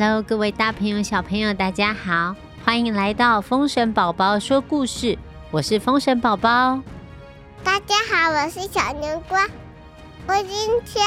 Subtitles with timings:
[0.00, 5.18] Hello，各位大朋友、小朋友，大家好，欢迎来到风神宝宝说故事。
[5.50, 6.80] 我是风神宝宝。
[7.64, 9.44] 大家好，我是小南瓜。
[10.28, 10.46] 我今
[10.86, 11.04] 天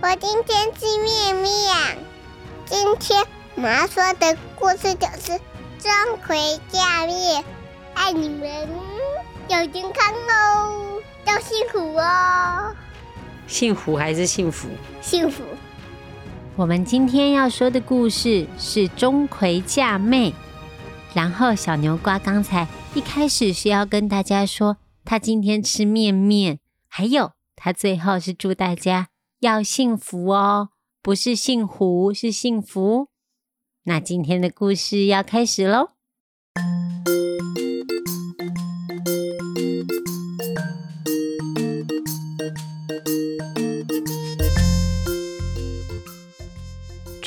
[0.00, 1.72] 我今天吃面面。
[2.64, 3.24] 今天
[3.54, 5.38] 我们要说的故事就是
[5.78, 5.92] 钟
[6.26, 7.44] 馗驾面，
[7.94, 8.68] 爱你们
[9.46, 12.74] 要健康哦，要幸福哦。
[13.46, 14.66] 幸福还是幸福？
[15.00, 15.44] 幸福。
[16.54, 20.34] 我们今天要说的故事是钟馗嫁妹。
[21.14, 29.08] 然后小牛瓜刚才一开始是要跟大家说，他今天吃面面，还有他最后是祝大家
[29.40, 30.68] 要幸福哦，
[31.02, 33.08] 不是姓胡，是幸福。
[33.84, 35.91] 那今天的故事要开始喽。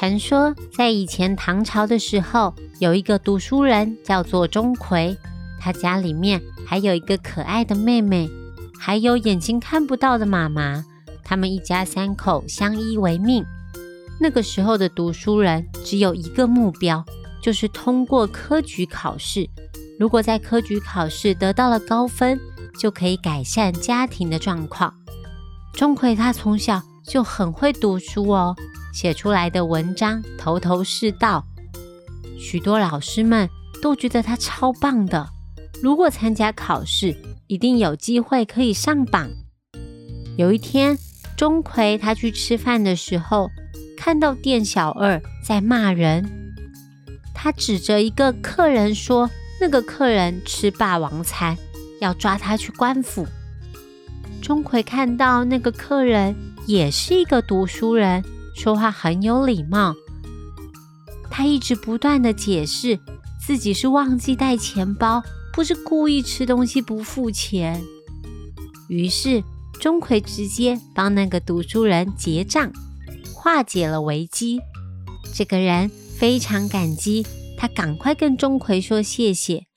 [0.00, 5.14] 传说在以前唐朝的时候，有一个读书人叫做钟馗，
[5.60, 8.30] 他家里面还有一个可爱的妹妹，
[8.78, 10.82] 还有眼睛看不到的妈妈。
[11.22, 13.44] 他们一家三口相依为命。
[14.18, 17.04] 那个时候的读书人只有一个目标，
[17.42, 19.50] 就是通过科举考试。
[19.98, 22.40] 如果在科举考试得到了高分，
[22.78, 24.94] 就可以改善家庭的状况。
[25.74, 28.56] 钟馗他从小就很会读书哦。
[28.92, 31.44] 写出来的文章头头是道，
[32.38, 33.48] 许多老师们
[33.80, 35.28] 都觉得他超棒的。
[35.82, 37.16] 如果参加考试，
[37.46, 39.30] 一定有机会可以上榜。
[40.36, 40.98] 有一天，
[41.36, 43.50] 钟馗他去吃饭的时候，
[43.96, 46.54] 看到店小二在骂人，
[47.34, 51.56] 他指着一个客人说：“那个客人吃霸王餐，
[52.00, 53.26] 要抓他去官府。”
[54.42, 56.34] 钟馗看到那个客人
[56.66, 58.22] 也是一个读书人。
[58.60, 59.94] 说话很有礼貌，
[61.30, 63.00] 他一直不断的解释
[63.40, 67.82] 自己是忘记带钱包，不是故意吃东西不付钱。
[68.90, 69.42] 于是
[69.80, 72.70] 钟馗直接帮那个读书人结账，
[73.34, 74.60] 化解了危机。
[75.32, 77.26] 这个人非常感激，
[77.56, 79.68] 他赶快跟钟馗说谢谢。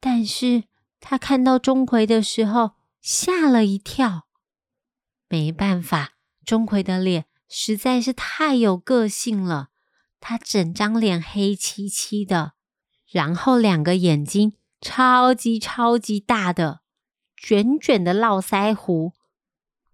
[0.00, 0.64] 但是
[0.98, 2.70] 他看到钟馗的时候
[3.02, 4.22] 吓了一跳，
[5.28, 6.12] 没办法，
[6.46, 7.26] 钟馗的脸。
[7.54, 9.68] 实在是太有个性了，
[10.20, 12.54] 他整张脸黑漆漆的，
[13.10, 16.80] 然后两个眼睛超级超级大的，
[17.36, 19.12] 卷卷的络腮胡，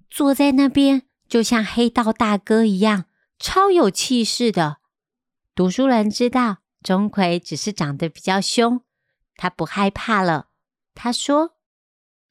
[0.09, 3.07] 坐在那边就像黑道大哥一样，
[3.41, 4.77] 超有气势的。
[5.53, 8.83] 读书人知道钟馗只是长得比较凶，
[9.35, 10.51] 他不害怕了。
[10.95, 11.57] 他说：“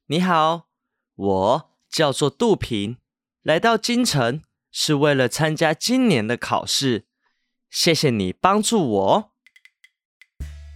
[0.07, 0.69] 你好，
[1.15, 2.97] 我叫做杜平，
[3.41, 4.41] 来到京城。”
[4.79, 7.05] 是为了参加今年的考试，
[7.67, 9.31] 谢谢你帮助我。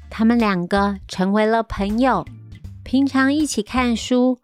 [0.10, 2.26] 他们两个成为了朋友，
[2.84, 4.40] 平常一起看书。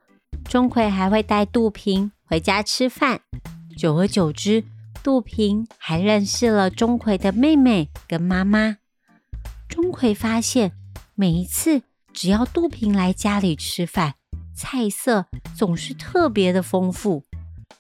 [0.47, 3.21] 钟馗还会带杜平回家吃饭。
[3.75, 4.63] 久而久之，
[5.01, 8.77] 杜平还认识了钟馗的妹妹跟妈妈。
[9.67, 10.73] 钟馗发现，
[11.15, 11.81] 每一次
[12.13, 14.13] 只要杜平来家里吃饭，
[14.55, 15.25] 菜色
[15.55, 17.23] 总是特别的丰富。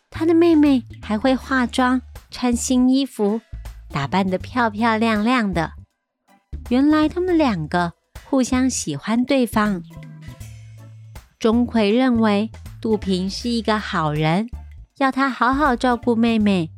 [0.09, 2.01] 他的妹妹还会化妆、
[2.31, 3.41] 穿新衣服，
[3.89, 5.73] 打扮得漂漂亮亮的。
[6.69, 7.93] 原来他们两个
[8.25, 9.83] 互相喜欢对方。
[11.39, 12.49] 钟馗认为
[12.81, 14.49] 杜平是一个好人，
[14.97, 16.71] 要他好好照顾妹妹。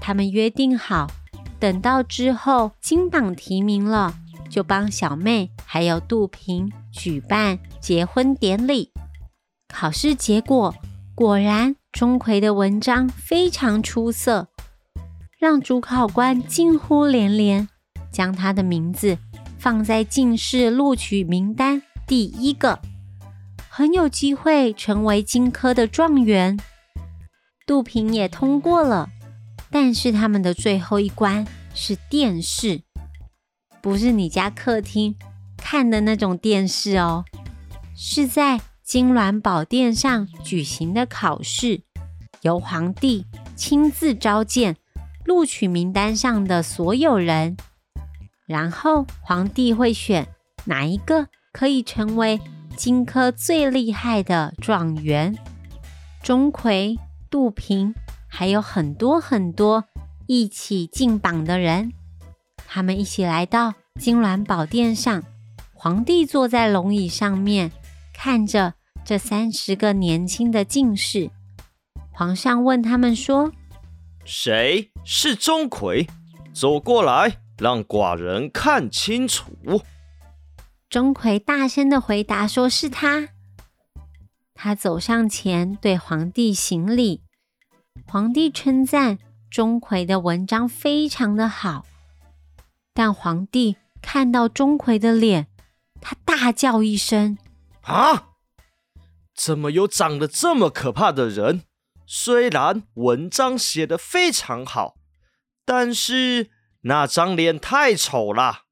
[0.00, 1.10] 他们约定好，
[1.58, 4.14] 等到之后金榜题名了，
[4.48, 8.90] 就帮小妹还有杜平举办结婚典礼。
[9.68, 10.74] 考试结果
[11.14, 11.76] 果然。
[11.92, 14.48] 钟馗的文章非常出色，
[15.38, 17.68] 让主考官惊呼连连，
[18.12, 19.18] 将他的名字
[19.58, 22.80] 放在进士录取名单第一个，
[23.68, 26.58] 很有机会成为金科的状元。
[27.66, 29.10] 杜平也通过了，
[29.70, 32.82] 但是他们的最后一关是殿试，
[33.82, 35.16] 不是你家客厅
[35.56, 37.24] 看的那种电视哦，
[37.96, 38.60] 是在。
[38.90, 41.82] 金銮宝殿上举行的考试，
[42.42, 44.76] 由皇帝亲自召见
[45.24, 47.56] 录取名单上的所有人，
[48.46, 50.26] 然后皇帝会选
[50.64, 52.40] 哪一个可以成为
[52.76, 55.38] 金科最厉害的状元。
[56.20, 56.98] 钟馗、
[57.30, 57.94] 杜平
[58.26, 59.84] 还有很多很多
[60.26, 61.92] 一起进榜的人，
[62.66, 65.22] 他们一起来到金銮宝殿上，
[65.74, 67.70] 皇帝坐在龙椅上面，
[68.12, 68.74] 看着。
[69.04, 71.30] 这三十个年轻的进士，
[72.12, 73.52] 皇上问他们说
[74.24, 76.08] ：“谁是钟馗？”
[76.54, 79.82] 走过来，让寡人看清楚。
[80.88, 83.28] 钟馗大声的回答：“说是他。”
[84.54, 87.22] 他走上前，对皇帝行礼。
[88.06, 89.18] 皇帝称赞
[89.50, 91.86] 钟馗的文章非常的好，
[92.92, 95.46] 但皇帝看到钟馗的脸，
[96.00, 97.38] 他大叫一声
[97.82, 98.29] ：“啊！
[99.34, 101.62] 怎么有长得这么可怕的人？
[102.06, 104.96] 虽然文章写得非常好，
[105.64, 106.50] 但是
[106.82, 108.62] 那张脸太丑了，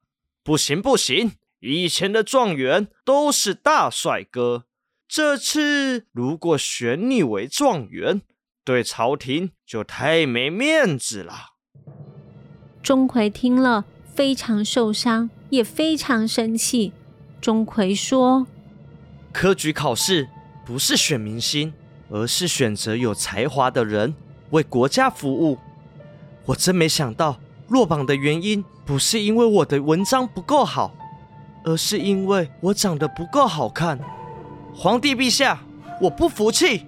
[0.42, 1.32] 不行不行！
[1.60, 4.66] 以前的状元都是大帅哥，
[5.08, 8.22] 这次如果选你为状元。”
[8.64, 11.54] 对朝廷就太没面子了。
[12.82, 16.92] 钟馗听了非常受伤，也非常生气。
[17.40, 18.46] 钟馗说
[19.32, 20.28] ：“科举考试
[20.68, 21.72] 不是选明星，
[22.10, 24.14] 而是选择有才华的人
[24.50, 25.56] 为国家服务。
[26.44, 27.38] 我真没想到
[27.68, 30.94] 落榜的原因不是因为我的文章不够好，
[31.64, 33.98] 而是因为我长得不够好看。
[34.74, 35.58] 皇帝陛下，
[36.02, 36.84] 我不服气。”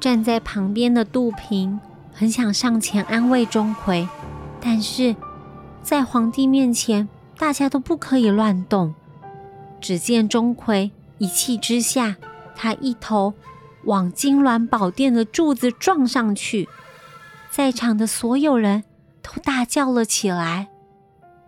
[0.00, 1.78] 站在旁边的杜平
[2.12, 4.08] 很想上前安慰钟馗，
[4.60, 5.14] 但是
[5.80, 7.08] 在皇帝面前，
[7.38, 8.92] 大家都不可以乱动。
[9.80, 12.16] 只见钟馗一气之下，
[12.62, 13.32] 他一头
[13.84, 16.68] 往金銮宝殿的柱子撞上去，
[17.50, 18.84] 在场的所有人
[19.22, 20.68] 都大叫了起来。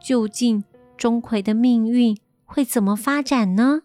[0.03, 0.65] 究竟
[0.97, 2.17] 钟馗的命运
[2.47, 3.83] 会怎么发展呢？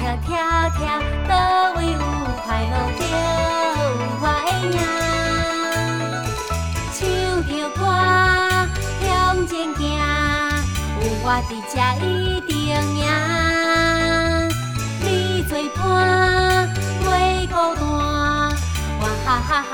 [0.00, 0.32] 跳跳
[0.70, 0.80] 跳
[1.28, 1.32] 倒
[1.76, 1.98] 位有
[2.42, 3.14] 快乐就有
[4.22, 4.74] 我的命。
[6.96, 6.98] 唱
[7.46, 7.80] 着歌
[9.02, 9.04] 向
[9.46, 9.78] 前行，
[11.00, 12.50] 有我伫这一定
[12.96, 12.98] 赢。
[15.02, 15.04] 你
[15.42, 15.78] 做伴，
[17.04, 17.06] 袂
[17.48, 17.84] 孤单，
[19.00, 19.72] 我哈哈哈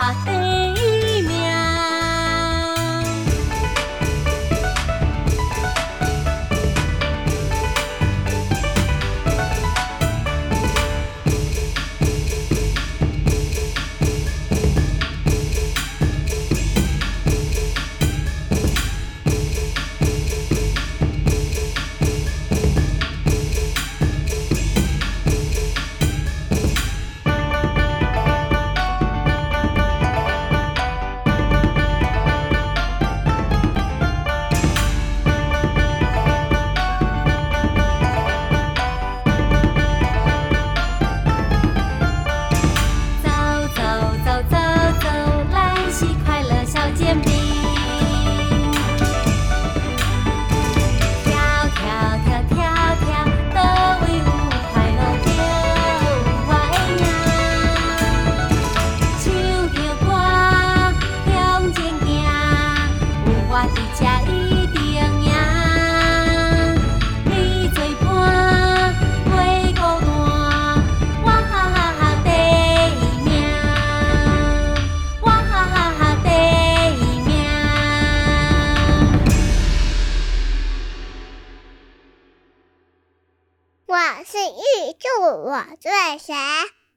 [84.29, 86.35] 是玉渡我最神，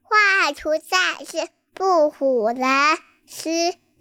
[0.01, 2.57] 画出战是不虎人。
[3.27, 3.49] 十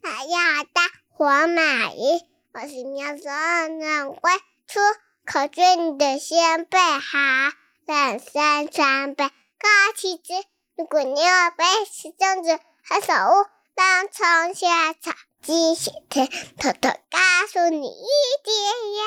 [0.02, 0.26] 万
[0.72, 2.22] 大山黄马衣，
[2.54, 4.32] 我是苗族人归
[4.66, 4.80] 出，
[5.26, 7.52] 可俊的先辈哈。
[7.84, 10.32] 两山南北高奇直，
[10.74, 16.26] 如果你要背十张子，还手舞当窗下草鸡先吃。
[16.56, 17.18] 偷偷告
[17.52, 18.08] 诉你一
[18.42, 18.54] 点
[18.94, 19.04] 呀，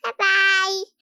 [0.00, 0.97] 拜拜。